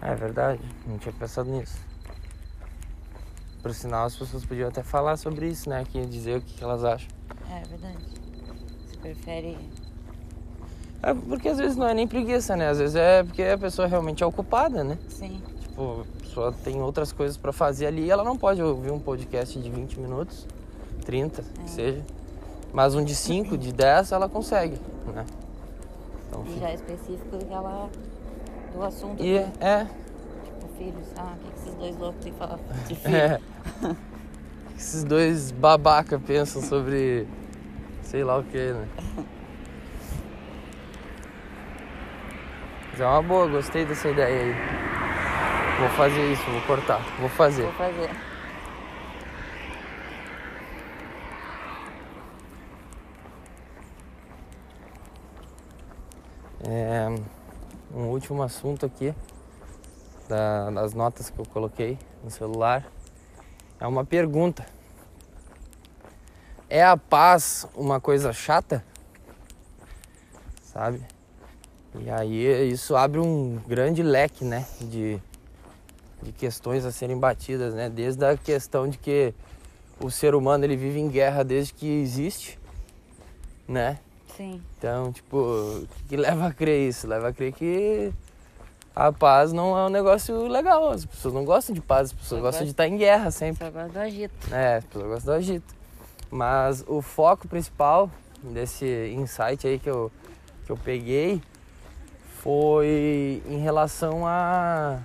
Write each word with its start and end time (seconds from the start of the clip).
É 0.00 0.14
verdade, 0.14 0.60
não 0.86 0.98
tinha 0.98 1.12
pensado 1.12 1.50
nisso. 1.50 1.78
Por 3.62 3.74
sinal, 3.74 4.06
as 4.06 4.16
pessoas 4.16 4.44
podiam 4.44 4.68
até 4.68 4.82
falar 4.82 5.16
sobre 5.16 5.48
isso, 5.48 5.68
né? 5.68 5.80
Aqui, 5.80 6.04
dizer 6.06 6.38
o 6.38 6.40
que 6.40 6.54
que 6.54 6.64
elas 6.64 6.84
acham. 6.84 7.08
É 7.50 7.62
verdade. 7.64 7.98
Você 8.86 8.96
prefere. 8.98 9.58
É 11.02 11.12
porque 11.14 11.48
às 11.48 11.58
vezes 11.58 11.76
não 11.76 11.86
é 11.86 11.94
nem 11.94 12.06
preguiça, 12.06 12.56
né? 12.56 12.68
Às 12.68 12.78
vezes 12.78 12.96
é 12.96 13.22
porque 13.22 13.42
a 13.42 13.58
pessoa 13.58 13.86
realmente 13.88 14.22
é 14.22 14.26
ocupada, 14.26 14.84
né? 14.84 14.98
Sim. 15.08 15.42
Tipo, 15.60 16.02
a 16.02 16.20
pessoa 16.22 16.52
tem 16.52 16.80
outras 16.80 17.12
coisas 17.12 17.36
pra 17.36 17.52
fazer 17.52 17.86
ali 17.86 18.04
e 18.04 18.10
ela 18.10 18.24
não 18.24 18.36
pode 18.36 18.62
ouvir 18.62 18.90
um 18.90 18.98
podcast 18.98 19.58
de 19.58 19.70
20 19.70 19.98
minutos, 20.00 20.46
30, 21.04 21.42
que 21.42 21.70
seja. 21.70 22.04
Mas 22.72 22.94
um 22.94 23.04
de 23.04 23.14
5, 23.14 23.56
de 23.56 23.72
10, 23.72 24.12
ela 24.12 24.28
consegue, 24.28 24.78
né? 25.14 25.24
Então, 26.28 26.44
E 26.46 26.58
já 26.60 26.68
é 26.68 26.74
específico 26.74 27.36
daquela. 27.36 27.88
Do 28.72 28.82
assunto 28.82 29.22
E 29.22 29.38
do 29.38 29.64
é, 29.64 29.84
tipo, 30.44 30.68
filhos. 30.76 31.06
Ah, 31.16 31.34
o 31.34 31.38
que, 31.38 31.50
que 31.50 31.58
esses 31.58 31.74
dois 31.74 31.96
loucos 31.96 32.24
têm 32.24 32.32
que 32.32 32.38
falar 32.38 32.58
de 32.86 32.94
filho? 32.96 33.16
é. 33.16 33.40
Esses 34.76 35.04
dois 35.04 35.50
babaca 35.50 36.18
pensam 36.18 36.62
sobre 36.62 37.26
sei 38.02 38.22
lá 38.24 38.38
o 38.38 38.44
que, 38.44 38.72
né? 38.72 38.88
Mas 42.92 43.00
é 43.00 43.06
uma 43.06 43.22
boa, 43.22 43.46
gostei 43.48 43.84
dessa 43.84 44.08
ideia 44.08 44.44
aí. 44.44 44.54
Vou 45.80 45.88
fazer 45.90 46.32
isso, 46.32 46.42
vou 46.50 46.60
cortar, 46.62 47.00
vou 47.20 47.28
fazer. 47.28 47.62
Vou 47.62 47.72
fazer. 47.72 48.10
É, 56.64 57.37
um 57.94 58.06
último 58.06 58.42
assunto 58.42 58.84
aqui 58.86 59.14
da- 60.28 60.70
das 60.70 60.94
notas 60.94 61.30
que 61.30 61.38
eu 61.38 61.46
coloquei 61.46 61.98
no 62.22 62.30
celular 62.30 62.86
é 63.80 63.86
uma 63.86 64.04
pergunta. 64.04 64.66
É 66.68 66.84
a 66.84 66.96
paz 66.96 67.66
uma 67.74 68.00
coisa 68.00 68.32
chata? 68.32 68.84
Sabe? 70.62 71.00
E 71.94 72.10
aí 72.10 72.70
isso 72.70 72.94
abre 72.94 73.18
um 73.18 73.56
grande 73.66 74.02
leque, 74.02 74.44
né, 74.44 74.66
de, 74.80 75.20
de 76.22 76.32
questões 76.32 76.84
a 76.84 76.92
serem 76.92 77.18
batidas, 77.18 77.74
né? 77.74 77.88
Desde 77.88 78.24
a 78.24 78.36
questão 78.36 78.86
de 78.86 78.98
que 78.98 79.34
o 79.98 80.10
ser 80.10 80.34
humano 80.34 80.64
ele 80.64 80.76
vive 80.76 81.00
em 81.00 81.08
guerra 81.08 81.42
desde 81.42 81.72
que 81.72 81.86
existe, 81.86 82.58
né? 83.66 83.98
Sim. 84.36 84.62
Então, 84.76 85.12
tipo, 85.12 85.36
o 85.36 85.88
que, 86.08 86.16
leva 86.16 86.48
a 86.48 86.52
crer 86.52 86.88
isso? 86.88 87.06
Leva 87.06 87.28
a 87.28 87.32
crer 87.32 87.52
que 87.52 88.12
a 88.94 89.12
paz 89.12 89.52
não 89.52 89.76
é 89.76 89.86
um 89.86 89.90
negócio 89.90 90.46
legal. 90.46 90.90
As 90.90 91.04
pessoas 91.04 91.34
não 91.34 91.44
gostam 91.44 91.74
de 91.74 91.80
paz, 91.80 92.10
as 92.10 92.12
pessoas 92.12 92.40
gostam 92.40 92.60
gosto. 92.60 92.64
de 92.64 92.70
estar 92.70 92.86
em 92.86 92.96
guerra 92.96 93.30
sempre. 93.30 93.64
Só 93.64 93.70
gosto 93.70 93.92
do 93.92 93.98
agito. 93.98 94.54
É, 94.54 94.76
as 94.76 94.84
pessoas 94.84 95.06
gostam 95.06 95.34
do 95.34 95.38
agito. 95.38 95.74
Mas 96.30 96.84
o 96.86 97.00
foco 97.00 97.48
principal 97.48 98.10
desse 98.42 99.12
insight 99.16 99.66
aí 99.66 99.78
que 99.78 99.88
eu, 99.88 100.10
que 100.66 100.70
eu 100.70 100.76
peguei 100.76 101.40
foi 102.42 103.42
em 103.46 103.58
relação 103.58 104.26
à 104.26 105.00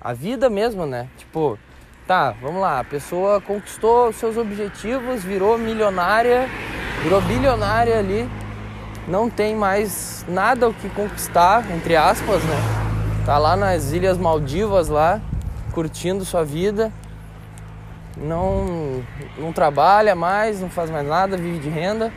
a, 0.00 0.12
vida 0.12 0.50
mesmo, 0.50 0.84
né? 0.84 1.08
Tipo, 1.16 1.58
tá, 2.06 2.32
vamos 2.32 2.60
lá, 2.60 2.80
a 2.80 2.84
pessoa 2.84 3.40
conquistou 3.40 4.08
os 4.08 4.16
seus 4.16 4.36
objetivos, 4.36 5.24
virou 5.24 5.56
milionária, 5.56 6.48
virou 7.02 7.20
bilionária 7.22 7.98
ali, 7.98 8.28
não 9.06 9.28
tem 9.28 9.54
mais 9.54 10.24
nada 10.28 10.68
o 10.68 10.74
que 10.74 10.88
conquistar, 10.90 11.70
entre 11.70 11.96
aspas, 11.96 12.42
né? 12.44 12.56
Tá 13.24 13.38
lá 13.38 13.56
nas 13.56 13.92
Ilhas 13.92 14.18
Maldivas 14.18 14.88
lá, 14.88 15.20
curtindo 15.72 16.24
sua 16.24 16.44
vida 16.44 16.92
não, 18.16 19.02
não 19.38 19.52
trabalha 19.52 20.14
mais, 20.14 20.60
não 20.60 20.70
faz 20.70 20.90
mais 20.90 21.06
nada, 21.06 21.36
vive 21.36 21.58
de 21.58 21.68
renda. 21.68 22.12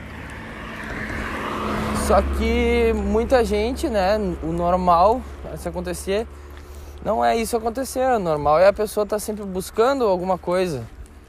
Só 2.08 2.22
que 2.22 2.94
muita 2.94 3.44
gente, 3.44 3.90
né, 3.90 4.18
o 4.42 4.47
normal 4.47 5.22
se 5.58 5.68
acontecer, 5.68 6.28
não 7.03 7.24
é 7.24 7.36
isso 7.36 7.58
acontecer. 7.58 8.06
O 8.16 8.20
normal 8.20 8.59
é 8.59 8.68
a 8.68 8.74
pessoa 8.74 9.03
estar 9.03 9.20
sempre 9.20 9.44
buscando 9.44 10.06
alguma 10.06 10.38
coisa, 10.38 10.84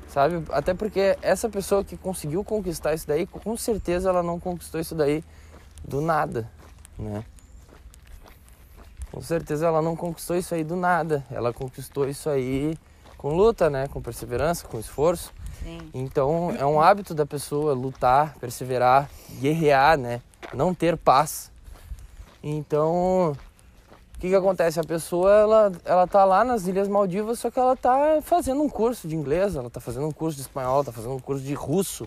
sabe? 0.07 0.43
Até 0.51 0.75
porque 0.75 1.17
essa 1.21 1.49
pessoa 1.49 1.83
que 1.83 1.97
conseguiu 1.97 2.45
conquistar 2.45 2.95
isso 2.95 3.09
daí, 3.09 3.27
com 3.27 3.57
certeza 3.57 4.11
ela 4.11 4.23
não 4.23 4.39
conquistou 4.39 4.81
isso 4.81 4.95
daí 4.95 5.25
do 5.88 6.00
nada, 6.00 6.49
né? 6.99 7.25
Com 9.10 9.22
certeza 9.22 9.66
ela 9.66 9.81
não 9.81 9.97
conquistou 9.97 10.37
isso 10.37 10.54
aí 10.54 10.62
do 10.62 10.76
nada. 10.76 11.25
Ela 11.31 11.53
conquistou 11.53 12.09
isso 12.09 12.28
aí 12.28 12.78
com 13.16 13.34
luta, 13.34 13.71
né? 13.71 13.88
Com 13.88 14.00
perseverança, 14.00 14.66
com 14.69 14.78
esforço. 14.78 15.32
Sim. 15.62 15.91
Então 15.94 16.54
é 16.59 16.65
um 16.65 16.81
hábito 16.81 17.15
da 17.15 17.26
pessoa 17.26 17.72
lutar, 17.72 18.34
perseverar, 18.38 19.10
guerrear, 19.41 19.99
né? 19.99 20.21
Não 20.53 20.75
ter 20.75 20.97
paz. 20.97 21.50
Então, 22.43 23.32
o 23.32 24.20
que 24.20 24.28
que 24.28 24.34
acontece? 24.34 24.78
A 24.78 24.84
pessoa, 24.84 25.32
ela, 25.32 25.72
ela 25.84 26.06
tá 26.06 26.25
lá 26.25 26.44
nas 26.44 26.66
Ilhas 26.66 26.87
Maldivas, 26.87 27.41
só 27.41 27.50
que 27.50 27.59
ela 27.59 27.75
tá 27.75 28.20
fazendo 28.22 28.62
um 28.62 28.69
curso 28.69 29.09
de 29.09 29.16
inglês, 29.16 29.56
ela 29.56 29.70
tá 29.70 29.81
fazendo 29.81 30.06
um 30.06 30.12
curso 30.12 30.37
de 30.37 30.43
espanhol, 30.43 30.84
tá 30.84 30.93
fazendo 30.93 31.15
um 31.15 31.20
curso 31.20 31.43
de 31.43 31.55
russo, 31.55 32.06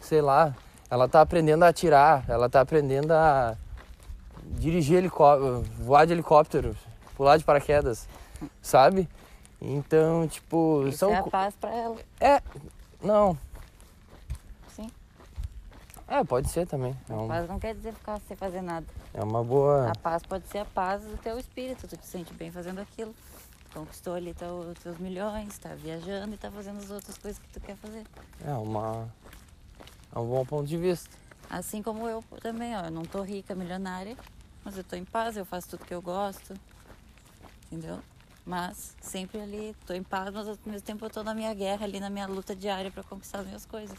sei 0.00 0.20
lá. 0.20 0.54
Ela 0.90 1.08
tá 1.08 1.20
aprendendo 1.20 1.64
a 1.64 1.68
atirar, 1.68 2.24
ela 2.28 2.48
tá 2.48 2.60
aprendendo 2.60 3.12
a 3.12 3.56
dirigir 4.58 4.96
helicóptero, 4.98 5.62
voar 5.78 6.06
de 6.06 6.12
helicóptero, 6.14 6.76
pular 7.16 7.36
de 7.36 7.44
paraquedas, 7.44 8.08
sabe? 8.62 9.08
Então, 9.60 10.26
tipo, 10.28 10.84
Isso 10.88 10.98
são 10.98 11.12
é 11.12 11.18
a 11.18 11.22
paz 11.24 11.54
pra 11.56 11.70
ela. 11.74 11.96
é, 12.20 12.40
não. 13.02 13.36
Sim. 14.74 14.90
É, 16.06 16.24
pode 16.24 16.48
ser 16.48 16.66
também. 16.66 16.96
É, 17.08 17.12
um- 17.12 17.28
Paz 17.28 17.46
não 17.48 17.58
quer 17.58 17.74
dizer 17.74 17.92
ficar 17.92 18.18
sem 18.26 18.36
fazer 18.36 18.62
nada. 18.62 18.86
é 19.12 19.22
uma 19.22 19.44
boa. 19.44 19.90
A 19.90 19.94
paz 19.96 20.22
pode 20.22 20.46
ser 20.48 20.58
a 20.58 20.64
paz 20.64 21.02
do 21.02 21.18
teu 21.18 21.38
espírito. 21.38 21.86
Tu 21.86 21.96
te 21.98 22.06
sente 22.06 22.32
bem 22.32 22.50
fazendo 22.50 22.80
aquilo. 22.80 23.14
Conquistou 23.74 24.14
ali 24.14 24.32
teu, 24.32 24.72
teus 24.82 24.96
milhões, 24.96 25.58
tá 25.58 25.74
viajando 25.74 26.34
e 26.34 26.38
tá 26.38 26.50
fazendo 26.50 26.78
as 26.78 26.90
outras 26.90 27.18
coisas 27.18 27.38
que 27.38 27.48
tu 27.52 27.60
quer 27.60 27.76
fazer. 27.76 28.04
É 28.46 28.52
uma. 28.52 29.06
É 30.14 30.18
um 30.18 30.26
bom 30.26 30.44
ponto 30.44 30.66
de 30.66 30.76
vista. 30.76 31.10
Assim 31.48 31.82
como 31.82 32.08
eu 32.08 32.22
também, 32.40 32.76
ó. 32.76 32.84
Eu 32.86 32.90
não 32.90 33.02
tô 33.02 33.22
rica, 33.22 33.54
milionária, 33.54 34.16
mas 34.64 34.76
eu 34.76 34.84
tô 34.84 34.96
em 34.96 35.04
paz, 35.04 35.36
eu 35.36 35.44
faço 35.44 35.70
tudo 35.70 35.84
que 35.84 35.94
eu 35.94 36.02
gosto. 36.02 36.54
Entendeu? 37.70 37.98
Mas 38.44 38.96
sempre 39.00 39.40
ali, 39.40 39.76
tô 39.86 39.92
em 39.92 40.02
paz, 40.02 40.32
mas 40.32 40.48
ao 40.48 40.58
mesmo 40.64 40.80
tempo 40.80 41.04
eu 41.04 41.10
tô 41.10 41.22
na 41.22 41.34
minha 41.34 41.52
guerra 41.52 41.84
ali, 41.84 42.00
na 42.00 42.08
minha 42.08 42.26
luta 42.26 42.56
diária 42.56 42.90
pra 42.90 43.02
conquistar 43.02 43.40
as 43.40 43.46
minhas 43.46 43.66
coisas. 43.66 43.98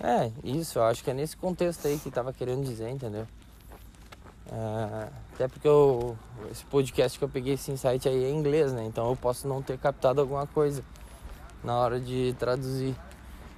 É, 0.00 0.30
isso, 0.44 0.78
eu 0.78 0.84
acho 0.84 1.02
que 1.02 1.10
é 1.10 1.14
nesse 1.14 1.36
contexto 1.36 1.86
aí 1.86 1.98
que 1.98 2.10
tava 2.10 2.32
querendo 2.32 2.64
dizer, 2.64 2.88
entendeu? 2.88 3.26
É, 4.46 5.08
até 5.32 5.48
porque 5.48 5.66
eu, 5.66 6.16
esse 6.50 6.64
podcast 6.66 7.18
que 7.18 7.24
eu 7.24 7.28
peguei, 7.28 7.54
esse 7.54 7.72
insight 7.72 8.08
aí 8.08 8.24
é 8.24 8.28
em 8.28 8.36
inglês, 8.36 8.72
né? 8.72 8.84
Então 8.84 9.08
eu 9.08 9.16
posso 9.16 9.48
não 9.48 9.62
ter 9.62 9.78
captado 9.78 10.20
alguma 10.20 10.46
coisa 10.46 10.84
na 11.62 11.76
hora 11.78 11.98
de 11.98 12.34
traduzir. 12.38 12.94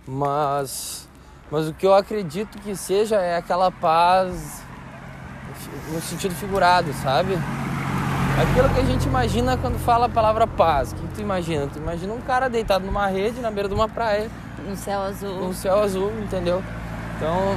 Mas, 0.06 1.08
mas 1.50 1.68
o 1.68 1.74
que 1.74 1.86
eu 1.86 1.94
acredito 1.94 2.58
que 2.58 2.76
seja 2.76 3.16
é 3.16 3.36
aquela 3.36 3.70
paz 3.70 4.62
no 5.92 6.00
sentido 6.00 6.34
figurado, 6.34 6.92
sabe? 6.94 7.36
Aquilo 8.40 8.68
que 8.68 8.80
a 8.80 8.84
gente 8.84 9.06
imagina 9.06 9.56
quando 9.56 9.78
fala 9.78 10.06
a 10.06 10.08
palavra 10.08 10.46
paz. 10.46 10.92
O 10.92 10.94
que 10.94 11.08
tu 11.14 11.20
imagina? 11.22 11.66
Tu 11.66 11.78
imagina 11.78 12.12
um 12.12 12.20
cara 12.20 12.48
deitado 12.48 12.84
numa 12.84 13.06
rede 13.06 13.40
na 13.40 13.50
beira 13.50 13.68
de 13.68 13.74
uma 13.74 13.88
praia 13.88 14.30
No 14.68 14.76
céu 14.76 15.00
azul. 15.00 15.30
um 15.42 15.52
céu 15.54 15.82
azul, 15.82 16.12
entendeu? 16.22 16.62
Então, 17.16 17.56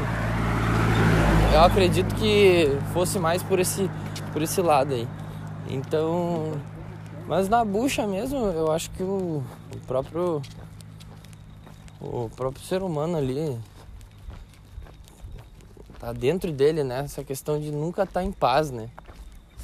eu 1.53 1.61
acredito 1.63 2.15
que 2.15 2.77
fosse 2.93 3.19
mais 3.19 3.43
por 3.43 3.59
esse, 3.59 3.91
por 4.31 4.41
esse 4.41 4.61
lado 4.61 4.93
aí. 4.93 5.07
Então, 5.68 6.53
mas 7.27 7.50
na 7.50 7.63
bucha 7.65 8.07
mesmo, 8.07 8.38
eu 8.38 8.71
acho 8.71 8.89
que 8.91 9.03
o, 9.03 9.44
o 9.74 9.77
próprio 9.85 10.41
o 12.01 12.30
próprio 12.36 12.63
ser 12.63 12.81
humano 12.81 13.18
ali 13.18 13.57
tá 16.00 16.13
dentro 16.13 16.51
dele, 16.51 16.84
né? 16.84 17.00
Essa 17.00 17.24
questão 17.24 17.60
de 17.60 17.72
nunca 17.72 18.04
estar 18.04 18.24
em 18.24 18.31
paz, 18.31 18.72
né? 18.72 18.90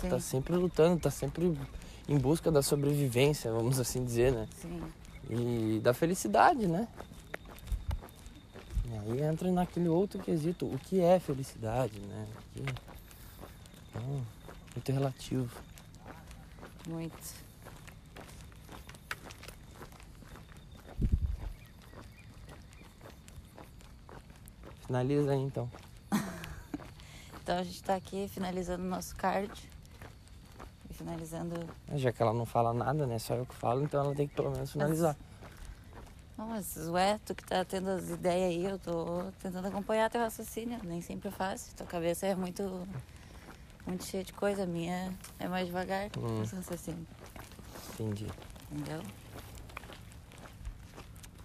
Sim, 0.02 0.10
Tá 0.10 0.20
sempre 0.20 0.54
lutando, 0.56 1.00
tá 1.00 1.10
sempre 1.10 1.58
em 2.08 2.18
busca 2.18 2.52
da 2.52 2.62
sobrevivência, 2.62 3.52
vamos 3.52 3.80
assim 3.80 4.04
dizer, 4.04 4.32
né? 4.34 4.48
sim. 4.62 4.82
e 5.30 5.80
da 5.82 5.94
felicidade, 5.94 6.68
né? 6.68 6.88
E 8.88 8.94
aí 8.98 9.22
entra 9.24 9.52
naquele 9.52 9.88
outro 9.90 10.20
quesito, 10.22 10.66
o 10.66 10.78
que 10.78 11.00
é 11.02 11.20
felicidade, 11.20 12.00
né? 12.00 12.28
Que- 12.54 12.64
Então, 13.90 14.22
muito 14.76 14.92
relativo. 14.92 15.50
Muito. 16.88 17.45
Finaliza 24.88 25.32
aí 25.32 25.40
então. 25.42 25.70
Então 27.44 27.60
a 27.60 27.64
gente 27.64 27.84
tá 27.84 27.94
aqui 27.94 28.28
finalizando 28.28 28.84
o 28.84 28.88
nosso 28.88 29.16
card. 29.16 29.52
E 30.90 30.94
finalizando. 30.96 31.56
Já 31.94 32.12
que 32.12 32.20
ela 32.20 32.34
não 32.34 32.44
fala 32.44 32.74
nada, 32.74 33.06
né? 33.06 33.20
Só 33.20 33.36
eu 33.36 33.46
que 33.46 33.54
falo, 33.54 33.84
então 33.84 34.04
ela 34.04 34.16
tem 34.16 34.28
que 34.28 34.34
pelo 34.34 34.50
menos 34.50 34.72
finalizar. 34.72 35.16
Não, 36.36 36.48
mas 36.48 36.76
ué, 36.90 37.20
tu 37.24 37.36
que 37.36 37.46
tá 37.46 37.64
tendo 37.64 37.88
as 37.92 38.10
ideias 38.10 38.50
aí, 38.50 38.66
eu 38.66 38.80
tô 38.80 39.26
tentando 39.44 39.68
acompanhar 39.68 40.10
teu 40.10 40.22
raciocínio. 40.22 40.80
Nem 40.84 41.02
sempre 41.04 41.28
é 41.28 41.32
fácil. 41.32 41.72
Tua 41.76 41.86
cabeça 41.86 42.26
é 42.26 42.34
muito, 42.34 42.88
muito 43.86 44.04
cheia 44.06 44.24
de 44.24 44.34
coisa. 44.34 44.64
A 44.64 44.66
minha 44.66 45.14
é 45.38 45.48
mais 45.48 45.68
devagar, 45.68 46.10
Hum. 46.18 46.42
esse 46.42 46.56
raciocínio. 46.56 47.06
Entendi. 47.94 48.26
Entendeu? 48.72 49.04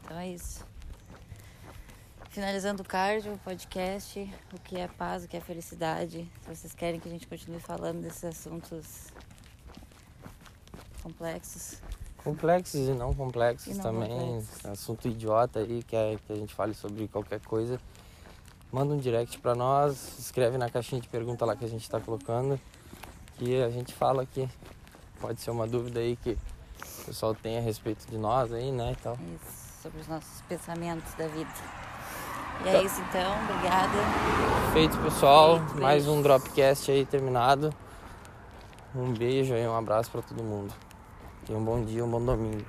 Então 0.02 0.18
é 0.18 0.28
isso. 0.30 0.64
Finalizando 2.30 2.82
o 2.82 2.84
cardio, 2.86 3.32
o 3.34 3.38
podcast, 3.38 4.20
o 4.54 4.60
que 4.60 4.76
é 4.78 4.86
paz, 4.86 5.24
o 5.24 5.28
que 5.28 5.36
é 5.36 5.40
felicidade. 5.40 6.30
Se 6.42 6.48
vocês 6.54 6.72
querem 6.74 7.00
que 7.00 7.08
a 7.08 7.10
gente 7.10 7.26
continue 7.26 7.58
falando 7.58 8.00
desses 8.02 8.24
assuntos 8.24 9.08
complexos, 11.02 11.78
Complexos 12.22 12.80
e 12.88 12.92
não 12.92 13.14
complexos 13.14 13.72
E 13.72 13.76
não 13.78 13.82
também. 13.82 14.10
complexos. 14.10 14.66
Assunto 14.66 15.08
idiota 15.08 15.58
aí, 15.60 15.82
quer 15.82 16.18
que 16.18 16.32
a 16.32 16.36
gente 16.36 16.54
fale 16.54 16.74
sobre 16.74 17.08
qualquer 17.08 17.40
coisa. 17.40 17.80
Manda 18.70 18.94
um 18.94 18.98
direct 18.98 19.38
pra 19.40 19.54
nós, 19.54 20.18
escreve 20.18 20.56
na 20.58 20.68
caixinha 20.70 21.00
de 21.00 21.08
pergunta 21.08 21.44
lá 21.46 21.56
que 21.56 21.64
a 21.64 21.68
gente 21.68 21.88
tá 21.90 21.98
colocando. 21.98 22.60
Que 23.38 23.60
a 23.62 23.70
gente 23.70 23.92
fala 23.94 24.22
aqui. 24.22 24.48
Pode 25.18 25.40
ser 25.40 25.50
uma 25.50 25.66
dúvida 25.66 25.98
aí 25.98 26.14
que 26.14 26.38
o 27.02 27.04
pessoal 27.06 27.34
tem 27.34 27.56
a 27.58 27.60
respeito 27.60 28.06
de 28.06 28.18
nós 28.18 28.52
aí, 28.52 28.70
né? 28.70 28.92
E 28.92 28.96
tal. 28.96 29.14
isso, 29.14 29.82
sobre 29.82 30.00
os 30.00 30.06
nossos 30.06 30.42
pensamentos 30.42 31.12
da 31.14 31.26
vida. 31.26 31.50
E 32.60 32.64
Tá. 32.64 32.70
é 32.70 32.82
isso 32.84 33.00
então, 33.08 33.32
obrigada. 33.44 33.88
Feito, 34.72 34.96
pessoal. 34.98 35.58
Feito, 35.58 35.80
Mais 35.80 36.04
beijo. 36.04 36.18
um 36.18 36.22
Dropcast 36.22 36.90
aí 36.90 37.04
terminado. 37.06 37.72
Um 38.94 39.12
beijo 39.12 39.54
aí, 39.54 39.66
um 39.66 39.76
abraço 39.76 40.10
pra 40.10 40.20
todo 40.22 40.42
mundo. 40.42 40.72
Tenha 41.46 41.58
um 41.58 41.64
bom 41.64 41.82
dia, 41.84 42.04
um 42.04 42.08
bom 42.10 42.22
domingo. 42.24 42.64